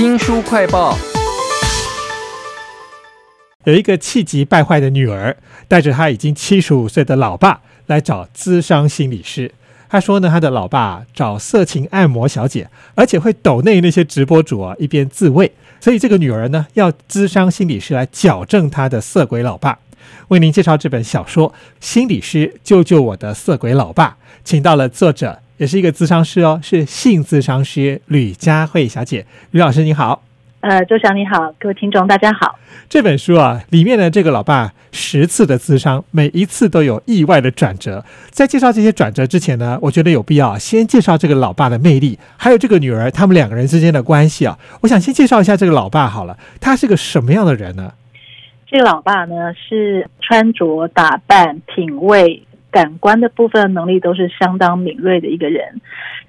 [0.00, 0.96] 新书快报。
[3.64, 5.36] 有一个气急败坏的女儿，
[5.68, 9.52] 带着她已经七十五岁的老爸来找资商心理师。
[9.90, 15.52] 她说呢，她的老爸找色情按摩小姐，而且会抖内那些直播主啊，一边自慰。
[15.80, 19.78] 所以这个女儿呢，要资商心理师来矫正她的色鬼老爸。
[20.28, 24.08] 为您介绍这本小说《心理师救救我的色鬼老爸》，
[24.42, 29.26] 请到了作者，也是一个咨商师哦，是性咨商师吕佳慧小姐。
[29.50, 30.22] 吕老师你好。
[30.60, 32.58] 呃，周翔你好，各位听众大家好。
[32.88, 38.02] 这本书啊，里面的这个老爸十次的咨商，每一次都有意外的转折。
[38.30, 44.58] 在介绍这些转折之前呢，我觉得有必要先介绍这个老爸的魅力，还有这个女儿他们两个人之间的关系啊。
[44.80, 47.92] 我想先介绍一下这个老爸好了，他是个什么样的人呢？
[48.66, 55.80] 这个老爸呢，是穿着打扮、品味、感官的部分能力都是相当敏锐的一个人。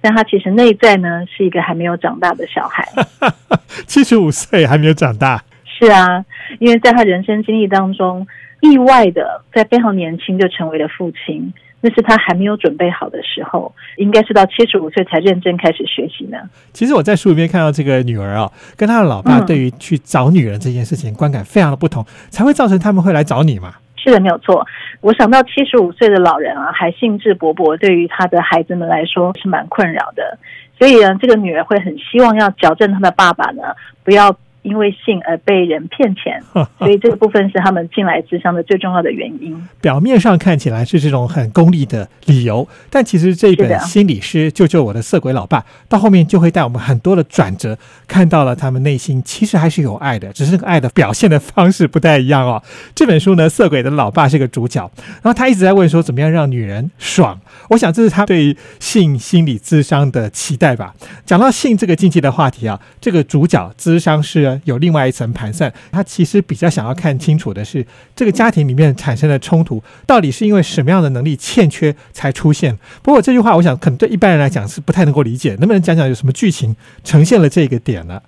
[0.02, 2.88] 但他其实内在呢是一个还没有长大的小孩，
[3.86, 5.44] 七十五岁还没有长大。
[5.64, 6.26] 是啊，
[6.60, 8.26] 因为在他人生经历当中，
[8.62, 16.38] 意外的在非常年轻就成为了父亲，那是他还没有准备好的时候，应该是到七十五岁才认真开始学习呢。
[16.74, 23.76] 其实我在书里面看到这个女儿啊，跟她的老爸对于去找女人这件事情观感非常的不同，才会造成他们会来找你嘛。
[24.02, 24.66] 是的，没有错。
[25.02, 30.38] 我想到七十五岁的老人啊，还兴致勃勃，对于他的孩子们来说是蛮困扰的。
[30.80, 34.36] 所以呢，这个女儿会很希望要矫正她的爸爸呢，不要。
[34.64, 36.42] 因为性而被人骗钱，
[36.78, 39.60] 所以这个部分是他们进来智商的最重要的原因。
[39.82, 47.76] 表面上看起来是这种很功利的理由，但其实这本心理师救救我的色鬼老爸，到后面就会带我们很多的转折，
[48.08, 52.62] 看到了他们内心其实还是有爱的，只是那个爱的表现的方式不太一样哦。
[52.94, 54.90] 这本书呢，色鬼的老爸是个主角，
[55.24, 57.40] 然后他一直在问说怎么样让女人爽。
[57.70, 60.94] 我想这是他对性心理智商的期待吧。
[61.26, 64.51] 讲到性这个禁忌的话题啊，这个主角智商是。
[64.64, 67.86] 有另外一层盘算，他其实比较想要看清楚的是，
[68.16, 72.78] 这个家庭里面产生的冲突到底是因为什么样的能力欠缺才出现。
[73.02, 75.56] 不过这句话，我想可能对一般人来讲是不太能够理解。
[75.60, 78.22] 能不能讲讲有什么剧情呈现了这个点呢？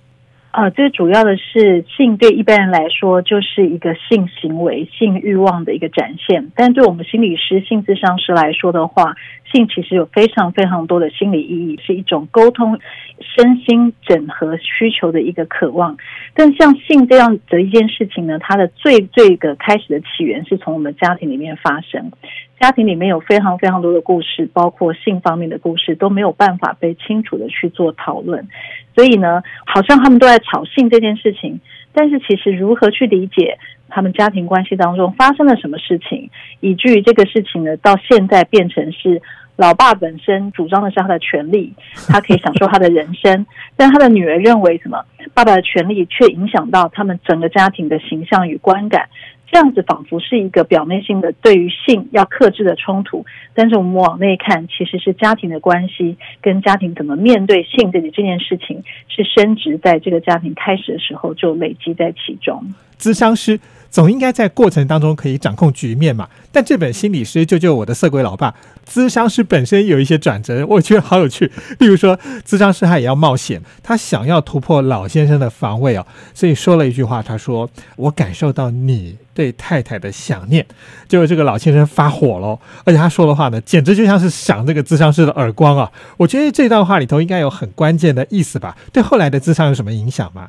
[0.54, 9.16] 啊，最主要的是性对一般人来说就是一个性行为、性欲望的一个展现，但对我们心理师、性智商师来说的话，
[9.52, 12.78] 性其实有非常非常多的心理意义，是一种沟通、
[13.18, 15.96] 身心整合需求的一个渴望。
[16.34, 22.12] 但像性这样的一件事情呢，它的最最的开始的起源是从我们家庭里面发生。
[22.60, 28.46] 家庭里面有非常非常多的故事，包括性方面的故事，都没有办法被清楚的去做讨论。
[28.94, 31.60] 所以呢，好像他们都在吵性这件事情，
[31.92, 39.20] 但是其实如何去理解他们家庭关系当中发生了什么事情，以至于这个事情呢，到现在变成是
[39.56, 41.74] 老爸本身主张的是他的权利，
[42.08, 43.44] 他可以享受他的人生，
[43.76, 45.04] 但他的女儿认为什么？
[45.32, 49.08] 爸爸的权利却影响到他们整个家庭的形象与观感。
[49.46, 53.24] 这样子仿佛是一个表面性的对于性要克制的冲突，
[53.54, 62.64] 但是我们往内看，其实是家庭的关系跟家庭怎么面对性这这件事情，是升值在这个家庭开始的时候就累积在其中。
[63.04, 63.60] 咨商师。
[63.90, 66.28] 总应该在过程当中可以掌控局面嘛？
[66.50, 68.52] 但这本心理师救救我的色鬼老爸，
[68.92, 71.48] 咨商师本身有一些转折，我觉得好有趣。
[71.78, 76.04] 例如说，咨商师他也要冒险，他想要突破老先生的防卫哦，
[76.34, 80.66] 所以说了一句话，他说：“我感受到你对太太的想念。”
[81.06, 85.88] 结果这个老先生发火了，而且他说的话呢，简直就像是赏这个咨商师的耳光啊！
[86.16, 88.76] 我觉得这段话里头应该有很关键的意思吧？
[88.92, 90.48] 对后来的咨商有什么影响吗？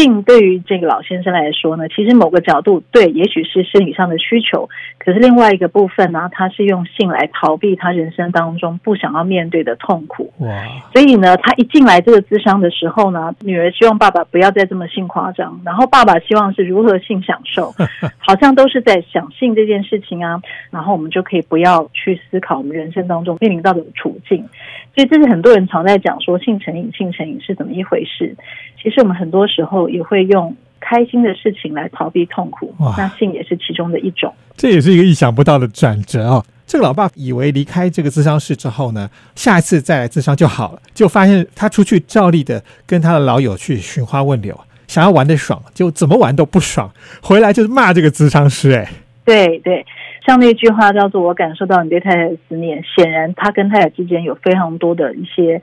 [0.00, 4.66] 性对于这个老先生来说呢，其实某个角度对，也许是生理上的需求，
[4.96, 10.32] 可是另外一个部分呢，他是用性来逃避他人生当中不想要面对的痛苦。
[10.38, 10.48] 哇！
[10.94, 17.70] 所以呢，他一进来这个智商的时候呢，女儿希望爸爸不要再这么性夸张，然后爸爸希望是如何性享受，
[18.16, 20.40] 好像都是在想性这件事情啊，
[20.70, 24.48] 然后我们就可以不要去思考我们人生当中面临到的处境。
[24.94, 28.34] 所以这是很多人常在讲说性成瘾，性成瘾是怎么一回事？
[28.82, 34.32] 其实我们很多时候也会用开心的事情来逃避痛苦，那性也是其中的一种。
[34.56, 36.44] 这也是一个意想不到的转折哦。
[36.66, 46.90] 这个老爸以为离开这个咨商室之后呢，下一次再来咨商就好了，就发现他出去照例的跟他的老友去寻花问柳，想要玩的爽，就怎么玩都不爽，
[47.22, 48.70] 回来就是骂这个咨商师。
[48.70, 48.88] 哎，
[49.24, 49.84] 对对，
[50.26, 55.60] 像那句话叫做“我感受到你对太太的思念”，显然他跟太太之间有非常多的一些。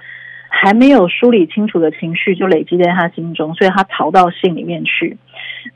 [0.49, 5.17] 还没有梳理清楚的情绪就累积在他心中，所以他逃到信里面去。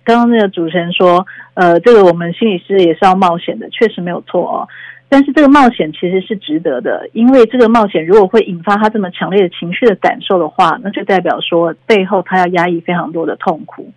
[0.03, 4.67] 刚刚那个主持人说，呃，这个我们心理师也是要冒险的，确实没有错哦。
[5.09, 13.91] 但是这个冒险其实是值得的，因为这个冒险如果会引发他这么强烈的情绪的感受的话，那就代表说背后他要压抑非常多的痛苦。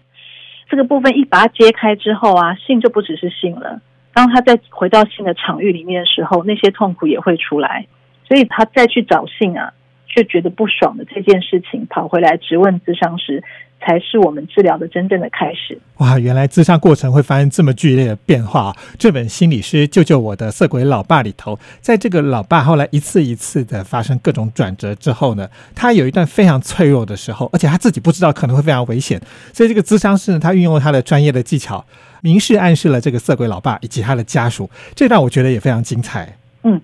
[0.69, 3.81] 这个部分一把它揭开之后啊，性就不只是性了。
[4.12, 7.87] 当他再回到性的场域里面的时候，那些痛苦也会出来，
[8.26, 9.73] 所以他再去找性啊，
[10.14, 13.43] 却觉得不爽的这件事情，跑回来质问咨商师。
[13.87, 15.78] 才是我们治疗的真正的开始。
[15.99, 18.75] 哇，原来咨商过程会发生这么剧烈的变化。
[18.99, 29.20] 这本心理师救救我的色鬼老爸里头，在这个老爸后来一次一次的发生各种转折之后呢，他有一段非常脆弱的时候，而且他自己不知道可能会非常危险。
[29.52, 31.84] 所以这个咨商师呢，他运用他的专业的技巧，
[32.22, 34.70] 明示暗示了这个色鬼老爸以及他的家属。
[34.94, 36.34] 这段我觉得也非常精彩。
[36.62, 36.81] 嗯。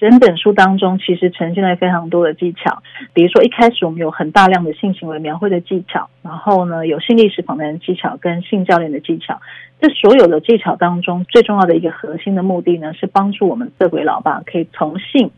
[0.00, 2.82] 整本书当中，其实呈现了非常多的技巧，
[3.12, 9.38] 比如说一开始我们有很大量的性行为描绘的技巧，然后呢有性历史访谈的技巧跟性教练的技巧。
[9.78, 15.30] 这所有的技巧当中，最重要的一个核心的目的呢，是帮助我们色鬼老爸可以从性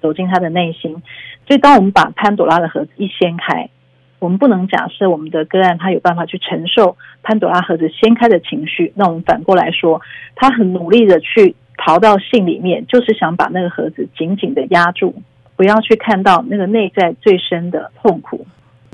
[0.00, 1.00] 走进他的内心。
[1.46, 3.70] 所以，当我们把潘朵拉的盒子一掀开，
[4.18, 10.00] 我们不能假设我们的个案他有办法去承受潘朵拉盒子掀开的情绪，那我们反过来说，
[10.34, 11.54] 他很努力的去。
[11.82, 15.14] 逃到信里面，就是想把那个盒子紧紧的压住，
[15.56, 18.46] 不要去看到那个内在最深的痛苦。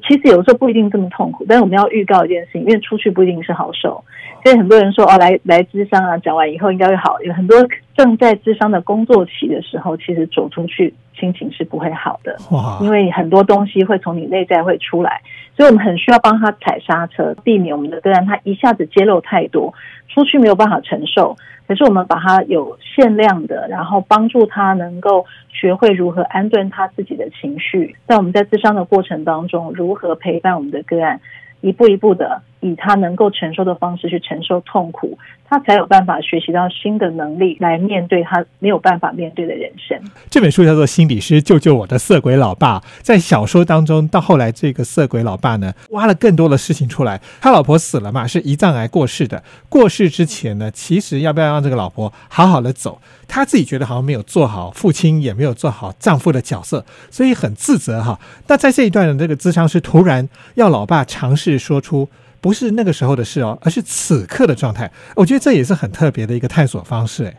[0.06, 4.04] 其实有时候不一定这么痛苦，但是我们要预告一件事情，因为出去不一定是好受。
[4.44, 7.20] 所以很多人说哦，来来智商啊，讲完以后应该会好。
[7.22, 7.56] 有很多
[7.96, 12.36] 正在智商的工作期的时候，其实走出去心情是不会好的，
[12.80, 15.20] 因为很多东西会从你内在会出来。
[15.56, 19.72] 所以我们很需要帮他踩刹车，避免我们的个案他一下子揭露太多，
[20.08, 21.36] 出去没有办法承受。
[21.66, 31.20] 可是我们把它有限量的，然后帮助他能够学会如何安顿他自己的情绪，在我们在自伤的过程当中，如何陪伴我们的个案，
[31.62, 32.42] 一步一步的。
[32.66, 35.16] 以他能够承受的方式去承受痛苦，
[35.48, 39.96] 他才有办法学习到新的能力来面对他没有办法面对的人生。
[40.28, 42.80] 这本书叫做《心理师救救我的色鬼老爸》。
[43.02, 47.20] 在小说当中，到后来这个色鬼老爸呢，挖了更多的事情出来。
[47.40, 49.42] 他老婆死了嘛，是胰脏癌过世的。
[49.68, 53.00] 过世之前呢，其实要不要让这个老婆好好的走？
[53.28, 58.18] 他自己觉得好像没有做好父亲，也没有做好丈夫的角色，所以很自责哈。
[58.48, 62.08] 那在这一段的这个咨商是突然要老爸尝试说出。
[62.40, 64.90] 不是那个时候的事哦，而是此刻的状态。
[65.14, 67.24] 我觉得这也是很特别的一个探索方式。
[67.24, 67.34] 哎，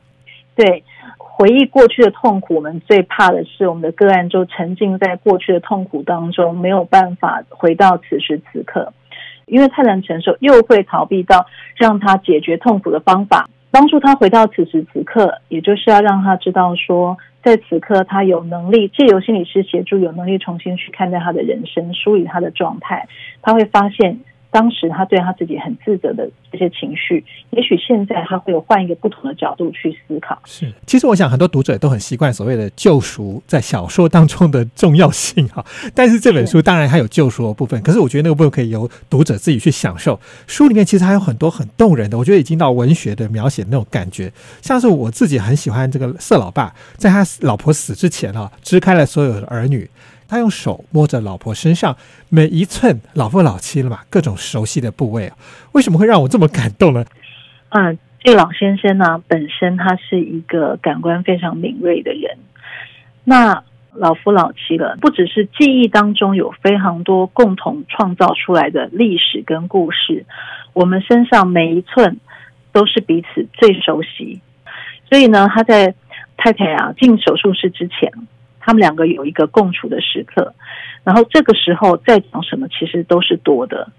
[0.55, 0.83] 对，
[1.17, 8.91] 回忆过去的痛苦，我们最怕的是我们的个案就沉浸在过去的痛苦当中，没有办法回到此时此刻，
[9.45, 11.45] 因为太难承受，又会逃避到
[11.75, 23.07] 让他解决痛苦的方法，帮助他回到此时此刻，也就是要让他知道说，在此刻他有能力借由心理师协助，有能力重新去看待他的人生，梳理他的状态，
[23.41, 24.19] 他会发现。
[24.57, 30.36] 当时他对他自己很自责的这些情绪，也许现在他会有换一个不同的角度去思考。
[30.45, 35.63] 是，其实我想很多读者都很习惯所谓的救赎在小说当中的重要性哈，
[35.94, 40.19] 但是这本书当然还有救赎的部分，可是我觉得那个部分可以由读者自己去享受。
[40.48, 44.33] 书里面其实还有很多很动人的，我觉得已经到文学的描写那种感觉，
[44.63, 49.88] 像是我自己很喜欢这个色老爸，在他老婆死之前啊，支开了所有的儿女。
[50.27, 51.95] 他用手摸着老婆身上
[52.29, 55.38] 每一寸，老夫老妻了嘛，各种熟悉的部位啊，
[55.71, 57.06] 为什么会让我这么感动呢？
[57.69, 62.38] 嗯，这个老先生呢，本身他是一个感官非常敏锐的人。
[63.24, 63.63] 那
[63.94, 70.25] 老夫老妻了，不只是记忆当中有非常多共同创造出来的历史跟故事，
[70.73, 72.19] 我们身上每一寸
[72.71, 74.42] 都是彼此最熟悉。
[75.09, 75.95] 所以呢，他在
[76.37, 78.11] 太太啊进手术室之前。
[78.68, 80.54] 他们两个有一个共处的时刻，
[81.06, 83.90] 然后这个时候再讲什么，其实都是多的。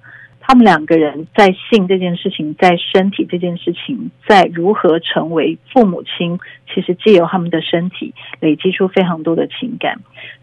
[0.40, 10.00] 他们两个人在性这件事情，在身体这件事情，在如何成为父母亲，其实借由他们的身体累积出非常多的情感。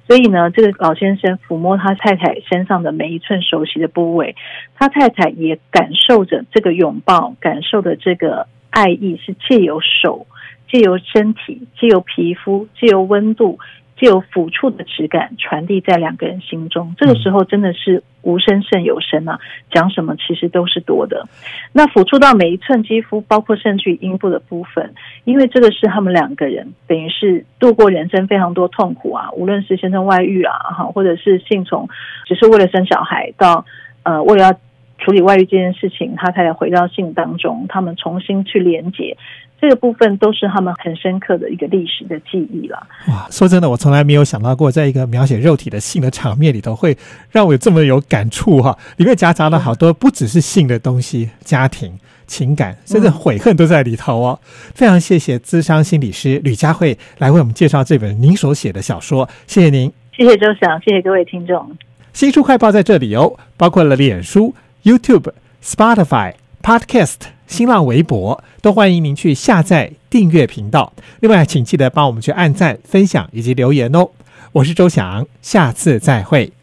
[0.08, 4.36] 所以呢，这个老先生抚摸他太太身上的每一寸熟悉的部位，
[4.74, 10.26] 他太太也感受着这个拥抱，感受的这个爱意是借由手、
[10.68, 13.60] 借由身体、借由皮肤、借由温度。
[13.98, 19.40] 借由抚触的质感传递在两个人心中，这个时候真的是无声胜有声啊！
[19.72, 21.26] 讲什么其实都是多的。
[21.72, 31.88] 那抚触到每一寸肌肤，包括甚至于阴部的部分，因为这个是他们两个人等于是度过人生非常多痛苦啊，无论是先生外遇啊，哈，或者是性从
[32.26, 33.66] 只是为了生小孩，到
[34.04, 34.60] 呃为了要
[34.98, 39.18] 处理外遇这件事情，他才回到性当中，他们重新去连接。
[39.66, 42.86] 这个部分都是他们很深刻的一个历史的记忆了。
[43.08, 46.96] 哇，说真的，我从来没有想到过，在一个描写肉体的性的场面里头，会
[47.32, 48.78] 让我有这么有感触哈！
[48.98, 54.40] 里面夹杂了好多不只是性的东西，家庭、情感，甚至悔恨都在里头哦。
[54.76, 61.76] 非常谢谢资商心理师吕佳慧来为我们介绍这本您所写的小说，谢谢您，谢谢周翔，谢谢各位听众。
[62.14, 64.54] 新书快报在这里哦，包括了脸书、
[64.84, 65.32] YouTube、
[65.64, 67.16] Spotify、Podcast、
[67.48, 70.92] 新浪微博，都欢迎您去下载订阅频道。
[71.20, 74.10] 另外，请记得帮我们去按赞、分享以及留言哦。
[74.52, 76.55] 我是周翔，下次再会。